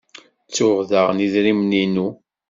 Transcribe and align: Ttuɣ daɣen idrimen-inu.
Ttuɣ 0.47 0.77
daɣen 0.89 1.23
idrimen-inu. 1.25 2.07